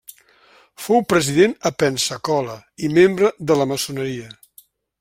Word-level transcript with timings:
Fou 0.85 1.03
resident 1.13 1.53
a 1.71 1.71
Pensacola 1.83 2.55
i 2.87 2.89
membre 2.97 3.31
de 3.51 3.59
la 3.61 3.69
Maçoneria. 3.73 4.33